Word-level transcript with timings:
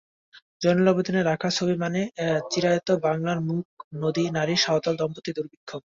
জয়নুল 0.61 0.87
আবেদিনের 0.89 1.27
আঁকা 1.27 1.49
ছবি 1.57 1.75
মানে 1.83 2.01
চিরায়ত 2.51 2.89
বাংলার 3.05 3.39
মুখ, 3.47 3.65
নদী, 3.95 4.23
নারী, 4.37 4.55
সাঁওতাল, 4.57 4.93
দম্পতি, 4.97 5.31
দুর্ভিক্ষ। 5.37 5.69